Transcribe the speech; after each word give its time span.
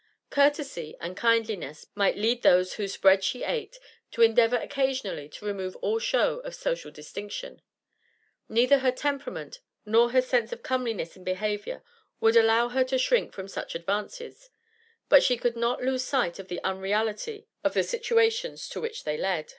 Courtesy 0.31 0.97
and 0.99 1.15
kindliness 1.15 1.85
might 1.93 2.17
lead 2.17 2.41
those 2.41 2.73
whose 2.73 2.97
bread 2.97 3.23
she 3.23 3.43
ate 3.43 3.77
to 4.09 4.23
endeavour 4.23 4.55
occasionally 4.55 5.29
to 5.29 5.45
remove 5.45 5.75
all 5.75 5.99
show 5.99 6.39
of 6.39 6.55
social 6.55 6.89
distinction; 6.89 7.61
neither 8.49 8.79
her 8.79 8.91
temperament 8.91 9.59
nor 9.85 10.09
her 10.09 10.23
sense 10.23 10.51
of 10.51 10.63
comeliness 10.63 11.15
in 11.15 11.23
behaviour 11.23 11.83
would 12.19 12.35
allow 12.35 12.67
her 12.69 12.83
to 12.83 12.97
shrink 12.97 13.31
from 13.31 13.47
such 13.47 13.75
advances, 13.75 14.49
but 15.07 15.21
she 15.21 15.37
could 15.37 15.55
not 15.55 15.83
lose 15.83 16.03
sight 16.03 16.39
of 16.39 16.47
the 16.47 16.63
unreality 16.63 17.45
of 17.63 17.75
the 17.75 17.83
situations 17.83 18.67
to 18.67 18.81
which 18.81 19.03
they 19.03 19.17
led. 19.19 19.49